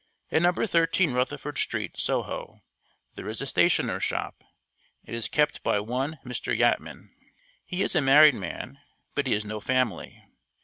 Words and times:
At 0.31 0.41
Number 0.41 0.65
Thirteen 0.65 1.13
Rutherford 1.13 1.59
Street, 1.59 1.95
Soho, 1.99 2.63
there 3.13 3.29
is 3.29 3.39
a 3.39 3.45
stationer's 3.45 4.03
shop. 4.03 4.43
It 5.05 5.13
is 5.13 5.27
kept 5.29 5.61
by 5.61 5.79
one 5.79 6.17
Mr. 6.25 6.57
Yatman. 6.57 7.11
He 7.63 7.83
is 7.83 7.93
a 7.93 8.01
married 8.01 8.33
man, 8.33 8.79
but 9.13 9.27
has 9.27 9.45
no 9.45 9.59
family. 9.59 10.23